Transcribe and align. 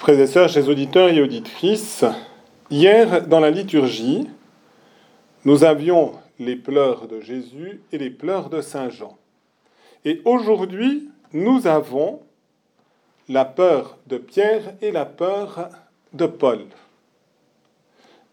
Frères 0.00 0.18
et 0.18 0.26
sœurs, 0.26 0.48
chers 0.48 0.66
auditeurs 0.66 1.10
et 1.10 1.20
auditrices, 1.20 2.06
hier 2.70 3.26
dans 3.26 3.38
la 3.38 3.50
liturgie, 3.50 4.26
nous 5.44 5.62
avions 5.62 6.12
les 6.38 6.56
pleurs 6.56 7.06
de 7.06 7.20
Jésus 7.20 7.82
et 7.92 7.98
les 7.98 8.08
pleurs 8.08 8.48
de 8.48 8.62
Saint 8.62 8.88
Jean. 8.88 9.18
Et 10.06 10.22
aujourd'hui, 10.24 11.10
nous 11.34 11.66
avons 11.66 12.22
la 13.28 13.44
peur 13.44 13.98
de 14.06 14.16
Pierre 14.16 14.72
et 14.80 14.90
la 14.90 15.04
peur 15.04 15.68
de 16.14 16.24
Paul 16.24 16.60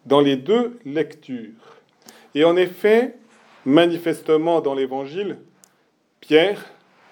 dans 0.06 0.22
les 0.22 0.38
deux 0.38 0.80
lectures. 0.86 1.82
Et 2.34 2.46
en 2.46 2.56
effet, 2.56 3.18
manifestement 3.66 4.62
dans 4.62 4.74
l'Évangile, 4.74 5.38
Pierre, 6.22 6.64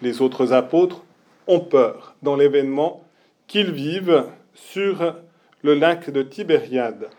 les 0.01 0.21
autres 0.21 0.53
apôtres, 0.53 1.03
ont 1.45 1.59
peur 1.59 2.15
dans 2.23 2.37
l'événement 2.37 3.03
qu'ils 3.47 3.73
vivent 3.73 4.23
sur 4.55 5.15
le 5.61 5.75
lac 5.75 6.09
de 6.09 6.23
Tibériade. 6.23 7.09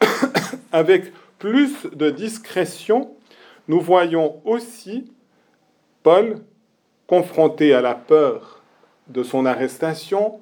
Avec 0.72 1.12
plus 1.38 1.86
de 1.92 2.10
discrétion, 2.10 3.14
nous 3.68 3.80
voyons 3.80 4.40
aussi 4.44 5.12
Paul 6.02 6.40
confronté 7.06 7.74
à 7.74 7.80
la 7.80 7.94
peur 7.94 8.62
de 9.08 9.22
son 9.22 9.46
arrestation, 9.46 10.40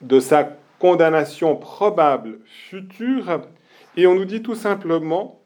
de 0.00 0.18
sa 0.18 0.56
condamnation 0.78 1.56
probable 1.56 2.40
future, 2.44 3.42
et 3.96 4.06
on 4.06 4.14
nous 4.14 4.24
dit 4.24 4.42
tout 4.42 4.54
simplement 4.54 5.40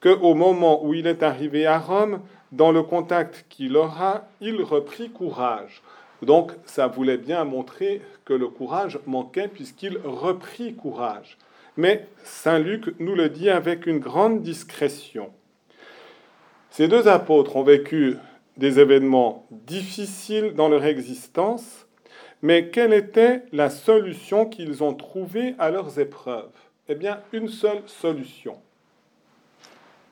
qu'au 0.00 0.34
moment 0.34 0.84
où 0.84 0.94
il 0.94 1.06
est 1.06 1.22
arrivé 1.22 1.66
à 1.66 1.78
Rome, 1.78 2.20
dans 2.52 2.72
le 2.72 2.82
contact 2.82 3.46
qu'il 3.48 3.76
aura, 3.76 4.28
il 4.40 4.62
reprit 4.62 5.10
courage. 5.10 5.82
Donc 6.24 6.52
ça 6.66 6.86
voulait 6.86 7.18
bien 7.18 7.44
montrer 7.44 8.02
que 8.24 8.32
le 8.32 8.48
courage 8.48 8.98
manquait 9.06 9.48
puisqu'il 9.48 9.98
reprit 10.04 10.74
courage. 10.74 11.38
Mais 11.76 12.06
Saint 12.22 12.58
Luc 12.58 12.94
nous 13.00 13.14
le 13.14 13.28
dit 13.28 13.50
avec 13.50 13.86
une 13.86 13.98
grande 13.98 14.42
discrétion. 14.42 15.30
Ces 16.70 16.88
deux 16.88 17.08
apôtres 17.08 17.56
ont 17.56 17.62
vécu 17.62 18.16
des 18.56 18.78
événements 18.78 19.46
difficiles 19.50 20.54
dans 20.54 20.68
leur 20.68 20.84
existence, 20.84 21.86
mais 22.42 22.68
quelle 22.68 22.92
était 22.92 23.42
la 23.52 23.70
solution 23.70 24.46
qu'ils 24.46 24.82
ont 24.82 24.94
trouvée 24.94 25.54
à 25.58 25.70
leurs 25.70 25.98
épreuves? 25.98 26.52
Eh 26.88 26.94
bien, 26.94 27.20
une 27.32 27.48
seule 27.48 27.82
solution. 27.86 28.58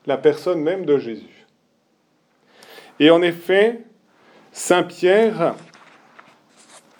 La 0.05 0.17
personne 0.17 0.61
même 0.61 0.85
de 0.85 0.97
Jésus. 0.97 1.45
Et 2.99 3.09
en 3.09 3.21
effet, 3.21 3.81
Saint 4.51 4.83
Pierre 4.83 5.55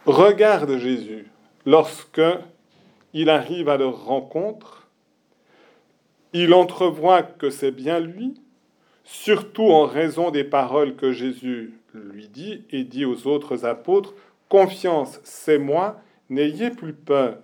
regarde 0.06 0.78
Jésus 0.78 1.28
lorsque 1.66 2.22
il 3.14 3.30
arrive 3.30 3.70
à 3.70 3.78
leur 3.78 4.06
rencontre. 4.06 4.88
Il 6.34 6.54
entrevoit 6.54 7.22
que 7.22 7.50
c'est 7.50 7.72
bien 7.72 8.00
lui, 8.00 8.34
surtout 9.04 9.70
en 9.70 9.86
raison 9.86 10.32
des 10.32 10.44
paroles 10.44 10.96
que 10.96 11.12
Jésus 11.12 11.74
lui 11.94 12.28
dit 12.28 12.64
et 12.72 12.84
dit 12.84 13.06
aux 13.06 13.28
autres 13.28 13.66
apôtres, 13.66 14.14
Confiance, 14.50 15.20
c'est 15.24 15.58
moi, 15.58 16.00
n'ayez 16.30 16.70
plus 16.70 16.94
peur. 16.94 17.38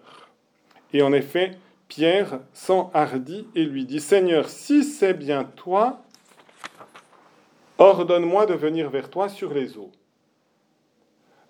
Et 0.93 1.01
en 1.01 1.13
effet, 1.13 1.57
Pierre 1.87 2.39
s'enhardit 2.53 3.47
et 3.55 3.65
lui 3.65 3.85
dit, 3.85 3.99
Seigneur, 3.99 4.49
si 4.49 4.83
c'est 4.83 5.13
bien 5.13 5.43
toi, 5.43 6.03
ordonne-moi 7.77 8.45
de 8.45 8.53
venir 8.53 8.89
vers 8.89 9.09
toi 9.09 9.29
sur 9.29 9.53
les 9.53 9.77
eaux. 9.77 9.91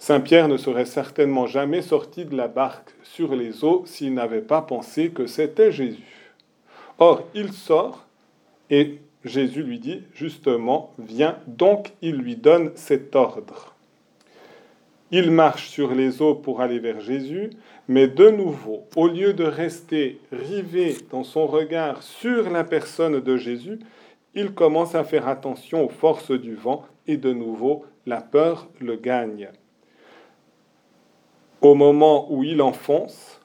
Saint 0.01 0.21
Pierre 0.21 0.47
ne 0.47 0.55
serait 0.55 0.85
certainement 0.85 1.45
jamais 1.45 1.81
sorti 1.81 2.23
de 2.23 2.35
la 2.35 2.47
barque 2.47 2.95
sur 3.03 3.35
les 3.35 3.65
eaux 3.65 3.83
s'il 3.85 4.13
n'avait 4.13 4.41
pas 4.41 4.61
pensé 4.61 5.09
que 5.09 5.27
c'était 5.27 5.73
Jésus. 5.73 6.33
Or, 6.99 7.23
il 7.35 7.51
sort 7.51 8.05
et 8.69 8.99
Jésus 9.25 9.61
lui 9.61 9.77
dit 9.77 10.03
justement, 10.13 10.93
viens, 10.97 11.37
donc 11.47 11.91
il 12.01 12.15
lui 12.15 12.37
donne 12.37 12.71
cet 12.75 13.13
ordre. 13.13 13.75
Il 15.11 15.31
marche 15.31 15.67
sur 15.67 15.93
les 15.93 16.21
eaux 16.21 16.35
pour 16.35 16.61
aller 16.61 16.79
vers 16.79 17.01
Jésus, 17.01 17.49
mais 17.89 18.07
de 18.07 18.29
nouveau, 18.29 18.85
au 18.95 19.07
lieu 19.07 19.33
de 19.33 19.43
rester 19.43 20.21
rivé 20.31 20.95
dans 21.11 21.25
son 21.25 21.45
regard 21.45 22.03
sur 22.03 22.49
la 22.49 22.63
personne 22.63 23.19
de 23.19 23.35
Jésus, 23.35 23.79
il 24.33 24.51
commence 24.51 24.95
à 24.95 25.03
faire 25.03 25.27
attention 25.27 25.83
aux 25.83 25.89
forces 25.89 26.31
du 26.31 26.55
vent 26.55 26.85
et 27.05 27.17
de 27.17 27.33
nouveau, 27.33 27.85
la 28.05 28.21
peur 28.21 28.69
le 28.79 28.95
gagne. 28.95 29.49
Au 31.61 31.75
moment 31.75 32.31
où 32.31 32.43
il 32.43 32.61
enfonce, 32.61 33.41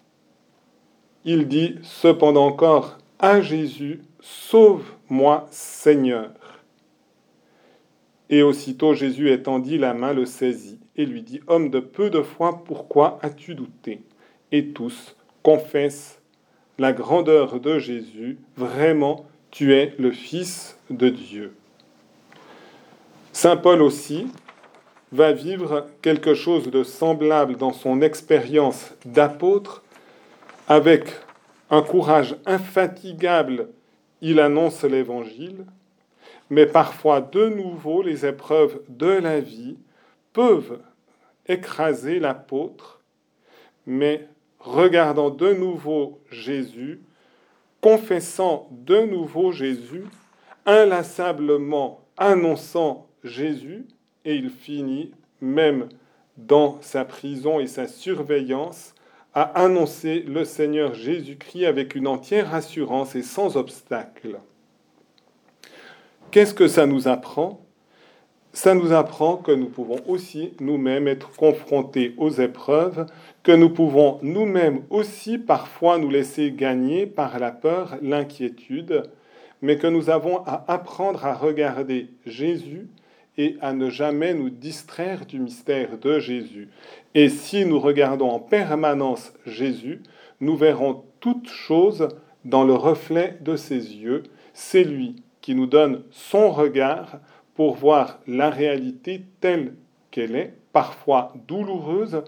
il 1.25 1.49
dit 1.49 1.79
cependant 1.83 2.47
encore 2.47 2.99
à 3.19 3.41
Jésus, 3.41 4.03
Sauve-moi 4.21 5.47
Seigneur. 5.51 6.31
Et 8.31 8.43
aussitôt 8.43 8.95
Jésus 8.95 9.31
étendit 9.31 9.79
la 9.79 9.95
main, 9.95 10.13
le 10.13 10.27
saisit 10.27 10.79
et 10.97 11.07
lui 11.07 11.23
dit, 11.23 11.41
Homme 11.47 11.71
de 11.71 11.81
peu 11.81 12.11
de 12.11 12.23
foi, 12.23 12.63
pourquoi 12.65 13.19
as-tu 13.23 13.55
douté? 13.55 14.01
Et 14.53 14.69
tous 14.69 15.17
confessent 15.43 16.21
la 16.79 16.93
grandeur 16.93 17.61
de 17.61 17.79
Jésus, 17.79 18.39
vraiment, 18.57 19.27
tu 19.51 19.75
es 19.75 19.95
le 19.99 20.11
Fils 20.11 20.79
de 20.91 21.09
Dieu. 21.09 21.55
Saint 23.33 23.57
Paul 23.57 23.83
aussi 23.83 24.27
va 25.13 25.33
vivre 25.33 25.87
quelque 26.03 26.35
chose 26.35 26.71
de 26.71 26.83
semblable 26.83 27.57
dans 27.57 27.73
son 27.73 28.03
expérience 28.03 28.95
d'apôtre, 29.05 29.83
avec 30.69 31.05
un 31.71 31.83
courage 31.83 32.37
infatigable, 32.47 33.69
il 34.21 34.41
annonce 34.41 34.85
l'Évangile, 34.85 35.67
mais 36.51 36.67
parfois 36.67 37.21
de 37.21 37.49
nouveau 37.49 38.03
les 38.03 38.27
épreuves 38.27 38.81
de 38.89 39.07
la 39.09 39.41
vie 39.41 39.77
peuvent 40.33 40.81
écraser 41.47 42.19
l'apôtre, 42.19 43.01
mais 43.87 44.29
regardant 44.59 45.31
de 45.31 45.53
nouveau 45.53 46.21
Jésus, 46.31 47.03
confessant 47.81 48.69
de 48.71 49.01
nouveau 49.05 49.53
Jésus, 49.53 50.05
inlassablement 50.65 52.01
annonçant 52.17 53.07
Jésus, 53.23 53.87
et 54.25 54.35
il 54.35 54.51
finit, 54.51 55.13
même 55.41 55.89
dans 56.37 56.79
sa 56.81 57.05
prison 57.05 57.61
et 57.61 57.67
sa 57.67 57.87
surveillance, 57.87 58.95
à 59.35 59.43
annoncer 59.63 60.21
le 60.21 60.45
Seigneur 60.45 60.95
Jésus-Christ 60.95 61.67
avec 61.67 61.95
une 61.95 62.07
entière 62.07 62.55
assurance 62.55 63.17
et 63.17 63.23
sans 63.23 63.57
obstacle. 63.57 64.39
Qu'est-ce 66.31 66.55
que 66.55 66.69
ça 66.69 66.87
nous 66.87 67.09
apprend? 67.09 67.61
Ça 68.53 68.75
nous 68.75 68.93
apprend 68.93 69.37
que 69.37 69.51
nous 69.51 69.69
pouvons 69.69 69.99
aussi 70.07 70.53
nous-mêmes 70.61 71.09
être 71.09 71.35
confrontés 71.35 72.15
aux 72.17 72.31
épreuves, 72.31 73.07
que 73.43 73.51
nous 73.51 73.71
pouvons 73.71 74.21
nous-mêmes 74.23 74.83
aussi 74.91 75.39
parfois 75.39 75.99
nous 75.99 76.11
laisser 76.11 76.53
gagner 76.53 77.07
par 77.07 77.41
la 77.41 77.51
peur, 77.51 77.97
l'inquiétude, 78.01 79.03
mais 79.61 79.77
que 79.77 79.89
nous 79.89 80.09
avons 80.09 80.45
à 80.47 80.65
apprendre 80.69 81.25
à 81.25 81.35
regarder 81.35 82.11
Jésus 82.27 82.89
et 83.37 83.57
à 83.61 83.73
ne 83.73 83.91
jamais 83.91 84.35
nous 84.35 84.51
distraire 84.51 85.27
du 85.27 85.41
mystère 85.41 85.99
de 85.99 86.19
Jésus. 86.19 86.69
Et 87.15 87.29
si 87.29 87.65
nous 87.67 87.81
regardons 87.81 88.31
en 88.31 88.39
permanence 88.39 89.33
Jésus, 89.47 90.03
nous 90.41 90.57
verrons 90.57 91.05
toutes 91.21 91.49
choses 91.49 92.09
dans 92.45 92.65
le 92.65 92.75
reflet 92.75 93.39
de 93.41 93.57
ses 93.57 93.97
yeux. 93.97 94.25
C'est 94.53 94.85
lui 94.85 95.17
qui 95.41 95.55
nous 95.55 95.67
donne 95.67 96.03
son 96.11 96.51
regard 96.51 97.19
pour 97.55 97.75
voir 97.75 98.21
la 98.27 98.51
réalité 98.51 99.23
telle 99.41 99.75
qu'elle 100.11 100.37
est, 100.37 100.55
parfois 100.73 101.33
douloureuse, 101.49 102.23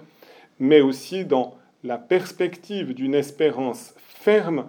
mais 0.58 0.80
aussi 0.80 1.24
dans 1.24 1.54
la 1.84 1.98
perspective 1.98 2.94
d'une 2.94 3.14
espérance 3.14 3.94
ferme 3.98 4.66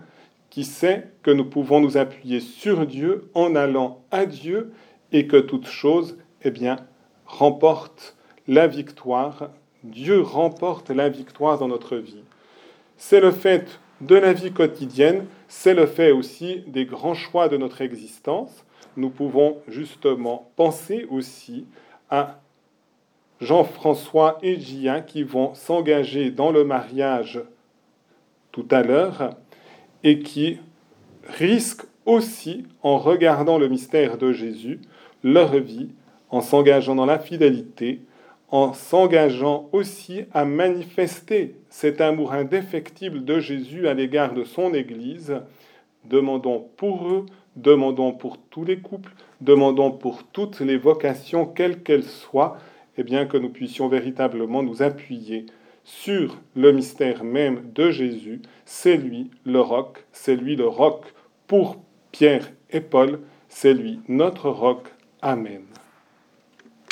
qui 0.49 0.63
sait 0.63 1.07
que 1.23 1.31
nous 1.31 1.45
pouvons 1.45 1.79
nous 1.79 1.97
appuyer 1.97 2.39
sur 2.39 2.85
Dieu 2.85 3.29
en 3.33 3.55
allant 3.55 4.01
à 4.11 4.25
Dieu 4.25 4.71
et 5.11 5.27
que 5.27 5.37
toute 5.37 5.67
chose 5.67 6.17
eh 6.43 6.51
bien, 6.51 6.77
remporte 7.25 8.15
la 8.47 8.67
victoire. 8.67 9.49
Dieu 9.83 10.21
remporte 10.21 10.89
la 10.89 11.09
victoire 11.09 11.57
dans 11.57 11.67
notre 11.67 11.97
vie. 11.97 12.23
C'est 12.97 13.19
le 13.19 13.31
fait 13.31 13.79
de 14.01 14.15
la 14.15 14.33
vie 14.33 14.51
quotidienne, 14.51 15.25
c'est 15.47 15.73
le 15.73 15.85
fait 15.85 16.11
aussi 16.11 16.63
des 16.67 16.85
grands 16.85 17.13
choix 17.13 17.49
de 17.49 17.57
notre 17.57 17.81
existence. 17.81 18.65
Nous 18.95 19.09
pouvons 19.09 19.57
justement 19.67 20.51
penser 20.55 21.07
aussi 21.09 21.65
à 22.09 22.39
Jean-François 23.39 24.39
et 24.41 24.59
Gia 24.59 25.01
qui 25.01 25.23
vont 25.23 25.53
s'engager 25.53 26.31
dans 26.31 26.51
le 26.51 26.63
mariage 26.63 27.41
tout 28.51 28.67
à 28.71 28.81
l'heure 28.81 29.35
et 30.03 30.19
qui 30.19 30.59
risquent 31.23 31.85
aussi, 32.05 32.65
en 32.81 32.97
regardant 32.97 33.57
le 33.57 33.67
mystère 33.67 34.17
de 34.17 34.31
Jésus, 34.31 34.79
leur 35.23 35.55
vie 35.57 35.89
en 36.29 36.41
s'engageant 36.41 36.95
dans 36.95 37.05
la 37.05 37.19
fidélité, 37.19 38.01
en 38.49 38.73
s'engageant 38.73 39.69
aussi 39.71 40.23
à 40.33 40.45
manifester 40.45 41.55
cet 41.69 42.01
amour 42.01 42.33
indéfectible 42.33 43.25
de 43.25 43.39
Jésus 43.39 43.87
à 43.87 43.93
l'égard 43.93 44.33
de 44.33 44.43
son 44.43 44.73
Église. 44.73 45.41
Demandons 46.05 46.67
pour 46.77 47.07
eux, 47.07 47.25
demandons 47.57 48.13
pour 48.13 48.37
tous 48.37 48.63
les 48.63 48.79
couples, 48.79 49.13
demandons 49.41 49.91
pour 49.91 50.23
toutes 50.23 50.61
les 50.61 50.77
vocations, 50.77 51.45
quelles 51.45 51.83
qu'elles 51.83 52.03
soient, 52.03 52.57
et 52.97 53.03
bien 53.03 53.25
que 53.25 53.37
nous 53.37 53.49
puissions 53.49 53.89
véritablement 53.89 54.63
nous 54.63 54.81
appuyer 54.81 55.45
sur 55.83 56.37
le 56.55 56.71
mystère 56.71 57.23
même 57.23 57.71
de 57.73 57.91
Jésus. 57.91 58.41
C'est 58.65 58.97
lui 58.97 59.29
le 59.45 59.61
roc, 59.61 60.05
c'est 60.11 60.35
lui 60.35 60.55
le 60.55 60.67
roc 60.67 61.05
pour 61.47 61.77
Pierre 62.11 62.51
et 62.71 62.81
Paul, 62.81 63.19
c'est 63.49 63.73
lui 63.73 63.99
notre 64.07 64.49
roc. 64.49 64.87
Amen. 65.21 65.76